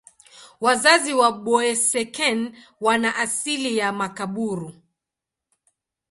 [0.61, 4.73] Wazazi wa Boeseken wana asili ya Makaburu.